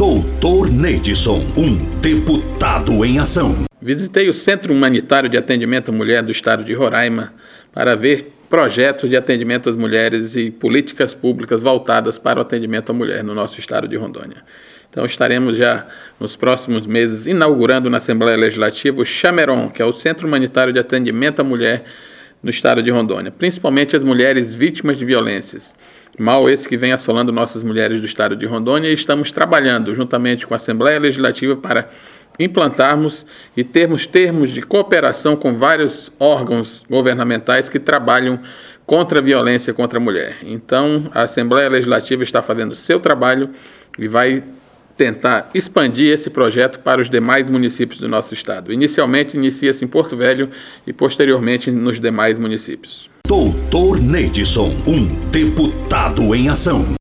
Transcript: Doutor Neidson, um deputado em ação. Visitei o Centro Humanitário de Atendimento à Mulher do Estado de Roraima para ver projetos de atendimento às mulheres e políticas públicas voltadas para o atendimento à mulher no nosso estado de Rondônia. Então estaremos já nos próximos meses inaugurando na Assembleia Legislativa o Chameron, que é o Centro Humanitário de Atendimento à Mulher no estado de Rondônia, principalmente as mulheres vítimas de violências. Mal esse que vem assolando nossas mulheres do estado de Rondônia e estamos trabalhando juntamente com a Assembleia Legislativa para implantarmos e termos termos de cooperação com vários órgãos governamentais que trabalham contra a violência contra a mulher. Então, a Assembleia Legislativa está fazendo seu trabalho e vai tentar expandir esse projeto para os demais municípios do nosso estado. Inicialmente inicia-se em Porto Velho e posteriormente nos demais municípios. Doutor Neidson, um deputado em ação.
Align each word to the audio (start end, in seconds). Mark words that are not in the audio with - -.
Doutor 0.00 0.70
Neidson, 0.70 1.44
um 1.54 1.76
deputado 2.00 3.04
em 3.04 3.18
ação. 3.18 3.54
Visitei 3.82 4.30
o 4.30 4.32
Centro 4.32 4.72
Humanitário 4.72 5.28
de 5.28 5.36
Atendimento 5.36 5.90
à 5.90 5.92
Mulher 5.92 6.22
do 6.22 6.32
Estado 6.32 6.64
de 6.64 6.72
Roraima 6.72 7.34
para 7.70 7.94
ver 7.94 8.32
projetos 8.48 9.10
de 9.10 9.16
atendimento 9.18 9.68
às 9.68 9.76
mulheres 9.76 10.34
e 10.36 10.50
políticas 10.50 11.12
públicas 11.12 11.62
voltadas 11.62 12.18
para 12.18 12.38
o 12.38 12.40
atendimento 12.42 12.88
à 12.88 12.94
mulher 12.94 13.22
no 13.22 13.34
nosso 13.34 13.60
estado 13.60 13.86
de 13.86 13.94
Rondônia. 13.94 14.42
Então 14.88 15.04
estaremos 15.04 15.58
já 15.58 15.86
nos 16.18 16.34
próximos 16.34 16.86
meses 16.86 17.26
inaugurando 17.26 17.90
na 17.90 17.98
Assembleia 17.98 18.38
Legislativa 18.38 19.02
o 19.02 19.04
Chameron, 19.04 19.68
que 19.68 19.82
é 19.82 19.84
o 19.84 19.92
Centro 19.92 20.26
Humanitário 20.26 20.72
de 20.72 20.80
Atendimento 20.80 21.40
à 21.40 21.44
Mulher 21.44 21.84
no 22.42 22.48
estado 22.48 22.82
de 22.82 22.90
Rondônia, 22.90 23.30
principalmente 23.30 23.94
as 23.94 24.02
mulheres 24.02 24.54
vítimas 24.54 24.96
de 24.96 25.04
violências. 25.04 25.74
Mal 26.20 26.50
esse 26.50 26.68
que 26.68 26.76
vem 26.76 26.92
assolando 26.92 27.32
nossas 27.32 27.62
mulheres 27.62 27.98
do 27.98 28.06
estado 28.06 28.36
de 28.36 28.44
Rondônia 28.44 28.90
e 28.90 28.92
estamos 28.92 29.32
trabalhando 29.32 29.94
juntamente 29.94 30.46
com 30.46 30.52
a 30.52 30.58
Assembleia 30.58 31.00
Legislativa 31.00 31.56
para 31.56 31.88
implantarmos 32.38 33.24
e 33.56 33.64
termos 33.64 34.06
termos 34.06 34.50
de 34.50 34.60
cooperação 34.60 35.34
com 35.34 35.56
vários 35.56 36.12
órgãos 36.20 36.84
governamentais 36.90 37.70
que 37.70 37.78
trabalham 37.78 38.38
contra 38.84 39.18
a 39.18 39.22
violência 39.22 39.72
contra 39.72 39.98
a 39.98 40.02
mulher. 40.02 40.36
Então, 40.42 41.10
a 41.14 41.22
Assembleia 41.22 41.70
Legislativa 41.70 42.22
está 42.22 42.42
fazendo 42.42 42.74
seu 42.74 43.00
trabalho 43.00 43.48
e 43.98 44.06
vai 44.06 44.44
tentar 44.98 45.48
expandir 45.54 46.12
esse 46.12 46.28
projeto 46.28 46.80
para 46.80 47.00
os 47.00 47.08
demais 47.08 47.48
municípios 47.48 47.98
do 47.98 48.08
nosso 48.08 48.34
estado. 48.34 48.70
Inicialmente 48.70 49.38
inicia-se 49.38 49.86
em 49.86 49.88
Porto 49.88 50.18
Velho 50.18 50.50
e 50.86 50.92
posteriormente 50.92 51.70
nos 51.70 51.98
demais 51.98 52.38
municípios. 52.38 53.09
Doutor 53.30 54.00
Neidson, 54.00 54.74
um 54.84 55.06
deputado 55.30 56.34
em 56.34 56.48
ação. 56.48 56.98